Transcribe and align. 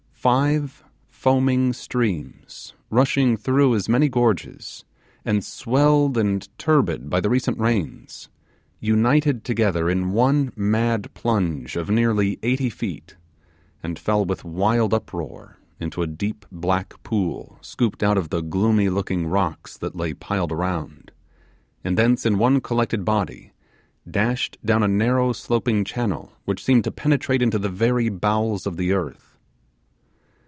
Five 0.21 0.83
foaming 1.09 1.73
streams, 1.73 2.75
rushing 2.91 3.35
through 3.37 3.73
as 3.73 3.89
many 3.89 4.07
gorges, 4.07 4.85
and 5.25 5.43
swelled 5.43 6.15
and 6.15 6.47
turbid 6.59 7.09
by 7.09 7.21
the 7.21 7.29
recent 7.31 7.57
rains, 7.57 8.29
united 8.79 9.43
together 9.43 9.89
in 9.89 10.11
one 10.11 10.51
mad 10.55 11.11
plunge 11.15 11.75
of 11.75 11.89
nearly 11.89 12.37
eighty 12.43 12.69
feet, 12.69 13.15
and 13.81 13.97
fell 13.97 14.23
with 14.23 14.43
wild 14.45 14.93
uproar 14.93 15.57
into 15.79 16.03
a 16.03 16.07
deep 16.07 16.45
black 16.51 17.01
pool 17.01 17.57
scooped 17.61 18.03
out 18.03 18.15
of 18.15 18.29
the 18.29 18.41
gloomy 18.41 18.89
looking 18.89 19.25
rocks 19.25 19.75
that 19.75 19.95
lay 19.95 20.13
piled 20.13 20.51
around, 20.51 21.11
and 21.83 21.97
thence 21.97 22.27
in 22.27 22.37
one 22.37 22.61
collected 22.61 23.03
body 23.03 23.53
dashed 24.07 24.59
down 24.63 24.83
a 24.83 24.87
narrow 24.87 25.33
sloping 25.33 25.83
channel 25.83 26.31
which 26.45 26.63
seemed 26.63 26.83
to 26.83 26.91
penetrate 26.91 27.41
into 27.41 27.57
the 27.57 27.69
very 27.69 28.07
bowels 28.07 28.67
of 28.67 28.77
the 28.77 28.93
earth. 28.93 29.29